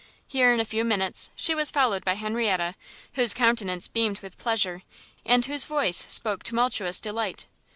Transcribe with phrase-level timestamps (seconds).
[0.27, 2.73] Here, in a few minutes, she was followed by Henrietta,
[3.13, 4.81] whose countenance beamed with pleasure,
[5.27, 7.45] and whose voice spoke tumultuous delight.